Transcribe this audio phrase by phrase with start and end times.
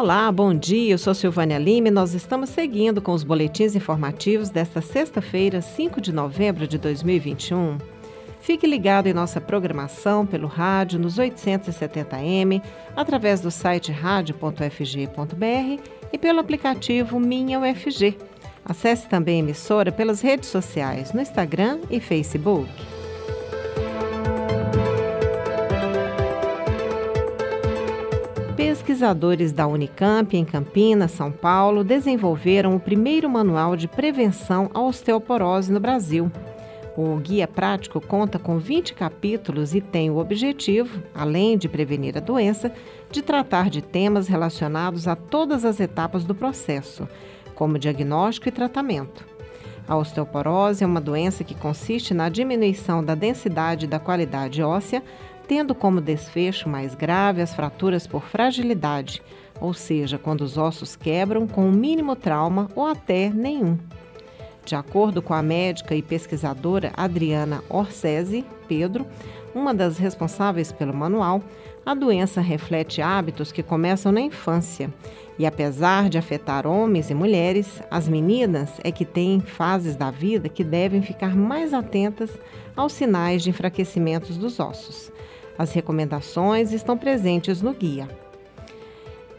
[0.00, 0.94] Olá, bom dia.
[0.94, 6.00] Eu sou Silvânia Lima e nós estamos seguindo com os boletins informativos desta sexta-feira, 5
[6.00, 7.78] de novembro de 2021.
[8.40, 12.62] Fique ligado em nossa programação pelo rádio nos 870m,
[12.94, 18.16] através do site radio.fg.br e pelo aplicativo Minha UFG.
[18.64, 22.70] Acesse também a emissora pelas redes sociais no Instagram e Facebook.
[28.58, 35.72] Pesquisadores da Unicamp, em Campinas, São Paulo, desenvolveram o primeiro manual de prevenção à osteoporose
[35.72, 36.28] no Brasil.
[36.96, 42.20] O guia prático conta com 20 capítulos e tem o objetivo, além de prevenir a
[42.20, 42.72] doença,
[43.12, 47.06] de tratar de temas relacionados a todas as etapas do processo,
[47.54, 49.24] como diagnóstico e tratamento.
[49.86, 55.02] A osteoporose é uma doença que consiste na diminuição da densidade da qualidade óssea,
[55.48, 59.22] tendo como desfecho mais grave as fraturas por fragilidade,
[59.58, 63.78] ou seja, quando os ossos quebram com o mínimo trauma ou até nenhum.
[64.64, 69.06] De acordo com a médica e pesquisadora Adriana Orsesi Pedro,
[69.54, 71.42] uma das responsáveis pelo manual,
[71.86, 74.92] a doença reflete hábitos que começam na infância.
[75.38, 80.50] E apesar de afetar homens e mulheres, as meninas é que têm fases da vida
[80.50, 82.30] que devem ficar mais atentas
[82.76, 85.10] aos sinais de enfraquecimentos dos ossos.
[85.58, 88.08] As recomendações estão presentes no guia.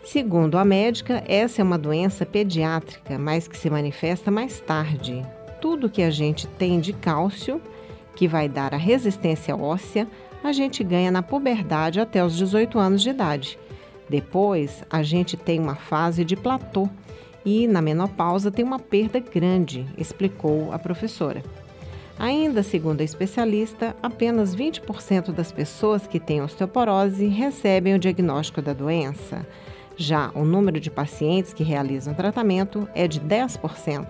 [0.03, 5.25] Segundo a médica, essa é uma doença pediátrica, mas que se manifesta mais tarde.
[5.61, 7.61] Tudo que a gente tem de cálcio,
[8.15, 10.07] que vai dar a resistência óssea,
[10.43, 13.57] a gente ganha na puberdade até os 18 anos de idade.
[14.09, 16.89] Depois, a gente tem uma fase de platô
[17.45, 21.43] e na menopausa tem uma perda grande, explicou a professora.
[22.19, 28.73] Ainda segundo a especialista, apenas 20% das pessoas que têm osteoporose recebem o diagnóstico da
[28.73, 29.47] doença.
[29.95, 34.05] Já o número de pacientes que realizam tratamento é de 10%.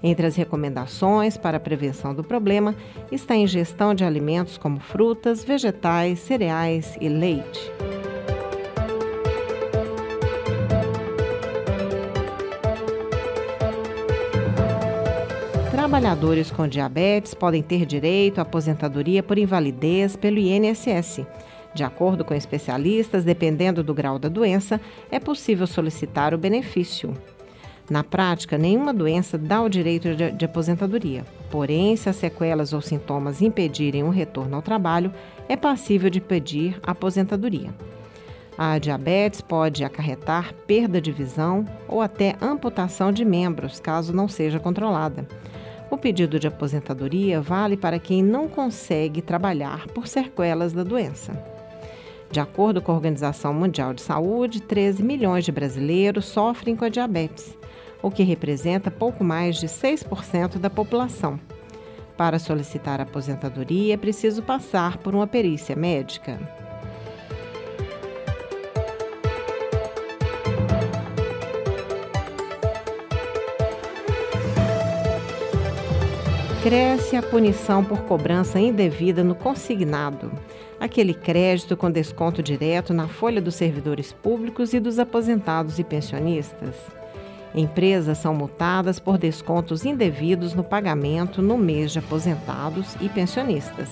[0.00, 2.76] Entre as recomendações para a prevenção do problema
[3.10, 7.72] está a ingestão de alimentos como frutas, vegetais, cereais e leite.
[15.86, 21.24] Trabalhadores com diabetes podem ter direito à aposentadoria por invalidez pelo INSS.
[21.72, 24.80] De acordo com especialistas, dependendo do grau da doença,
[25.12, 27.14] é possível solicitar o benefício.
[27.88, 31.24] Na prática, nenhuma doença dá o direito de, de, aposentadoria.
[31.52, 35.12] Porém, se as sequelas ou sintomas impedirem o retorno ao trabalho,
[35.48, 37.72] é passível de pedir aposentadoria.
[38.58, 44.58] A diabetes pode acarretar perda de visão ou até amputação de membros, caso não seja
[44.58, 45.28] controlada.
[45.90, 51.32] O pedido de aposentadoria vale para quem não consegue trabalhar por sequelas da doença.
[52.30, 56.88] De acordo com a Organização Mundial de Saúde, 13 milhões de brasileiros sofrem com a
[56.88, 57.56] diabetes,
[58.02, 61.38] o que representa pouco mais de 6% da população.
[62.16, 66.65] Para solicitar aposentadoria, é preciso passar por uma perícia médica.
[76.66, 80.32] Cresce a punição por cobrança indevida no consignado
[80.80, 86.74] aquele crédito com desconto direto na folha dos servidores públicos e dos aposentados e pensionistas.
[87.54, 93.88] Empresas são multadas por descontos indevidos no pagamento no mês de aposentados e pensionistas.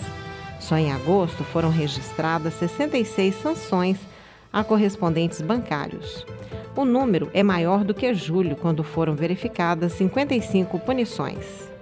[0.59, 4.01] Só em agosto foram registradas 66 sanções
[4.53, 6.27] a correspondentes bancários.
[6.75, 11.73] O número é maior do que julho, quando foram verificadas 55 punições.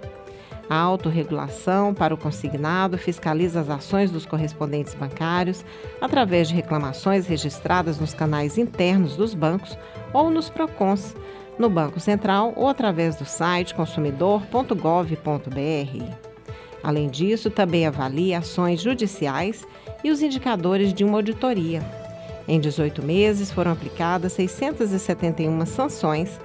[0.69, 5.63] A autorregulação para o consignado fiscaliza as ações dos correspondentes bancários
[5.99, 9.77] através de reclamações registradas nos canais internos dos bancos
[10.13, 11.15] ou nos PROCONs,
[11.59, 16.15] no Banco Central ou através do site consumidor.gov.br.
[16.81, 19.65] Além disso, também avalia ações judiciais
[20.03, 21.81] e os indicadores de uma auditoria.
[22.47, 26.39] Em 18 meses foram aplicadas 671 sanções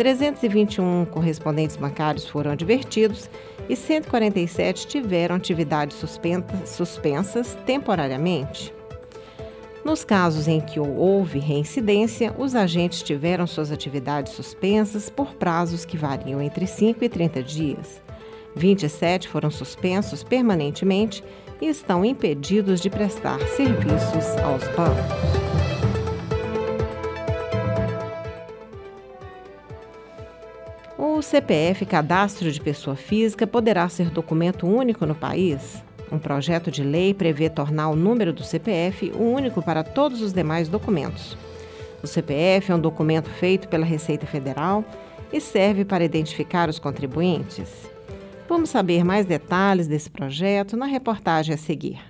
[0.00, 3.28] 321 correspondentes bancários foram advertidos
[3.70, 5.96] e 147 tiveram atividades
[6.66, 8.74] suspensas temporariamente.
[9.84, 15.96] Nos casos em que houve reincidência, os agentes tiveram suas atividades suspensas por prazos que
[15.96, 18.02] variam entre 5 e 30 dias.
[18.56, 21.22] 27 foram suspensos permanentemente
[21.60, 25.59] e estão impedidos de prestar serviços aos bancos.
[31.20, 35.84] O CPF, Cadastro de Pessoa Física, poderá ser documento único no país?
[36.10, 40.32] Um projeto de lei prevê tornar o número do CPF o único para todos os
[40.32, 41.36] demais documentos.
[42.02, 44.82] O CPF é um documento feito pela Receita Federal
[45.30, 47.68] e serve para identificar os contribuintes.
[48.48, 52.00] Vamos saber mais detalhes desse projeto na reportagem a seguir.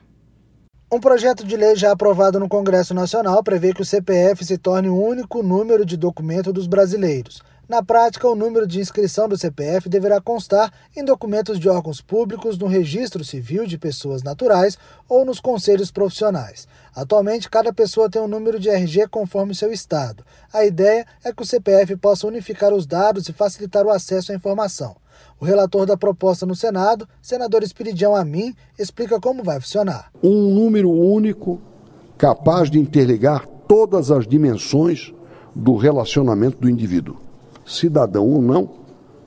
[0.93, 4.89] Um projeto de lei já aprovado no Congresso Nacional prevê que o CPF se torne
[4.89, 7.43] o único número de documento dos brasileiros.
[7.71, 12.59] Na prática, o número de inscrição do CPF deverá constar em documentos de órgãos públicos,
[12.59, 14.77] no registro civil de pessoas naturais
[15.09, 16.67] ou nos conselhos profissionais.
[16.93, 20.25] Atualmente, cada pessoa tem um número de RG conforme seu estado.
[20.53, 24.35] A ideia é que o CPF possa unificar os dados e facilitar o acesso à
[24.35, 24.97] informação.
[25.39, 30.11] O relator da proposta no Senado, senador Espiridião Amin, explica como vai funcionar.
[30.21, 31.61] Um número único
[32.19, 35.15] capaz de interligar todas as dimensões
[35.55, 37.30] do relacionamento do indivíduo
[37.65, 38.81] cidadão ou não,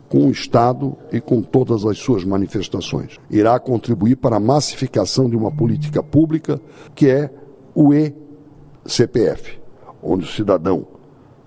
[0.09, 3.17] com o Estado e com todas as suas manifestações.
[3.31, 6.61] Irá contribuir para a massificação de uma política pública
[6.93, 7.33] que é
[7.73, 9.59] o e-CPF,
[10.03, 10.85] onde o cidadão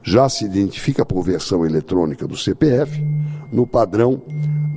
[0.03, 3.05] já se identifica por versão eletrônica do CPF
[3.53, 4.23] no padrão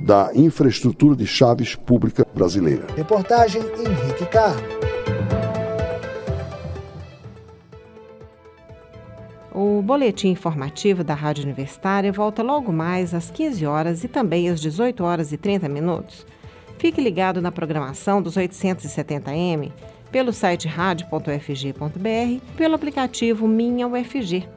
[0.04, 2.86] da infraestrutura de chaves pública brasileira.
[2.96, 4.79] Reportagem Henrique Carlos.
[9.52, 14.60] O boletim informativo da Rádio Universitária volta logo mais às 15 horas e também às
[14.60, 16.24] 18 horas e 30 minutos.
[16.78, 19.72] Fique ligado na programação dos 870M
[20.12, 24.48] pelo site radio.ufg.br pelo aplicativo Minha UFG.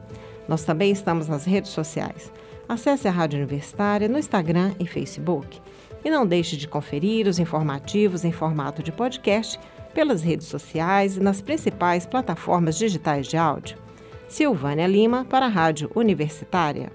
[0.48, 2.32] Nós também estamos nas redes sociais.
[2.68, 5.60] Acesse a Rádio Universitária no Instagram e Facebook.
[6.04, 9.58] E não deixe de conferir os informativos em formato de podcast
[9.92, 13.83] pelas redes sociais e nas principais plataformas digitais de áudio.
[14.28, 16.90] Silvânia Lima para a Rádio Universitária.